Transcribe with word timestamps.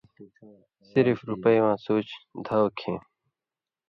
صرف 0.91 1.17
رُپئ 1.29 1.57
واں 1.63 1.75
سُوچ 1.85 2.07
دھاؤ 2.45 2.65
کھیں 2.79 2.99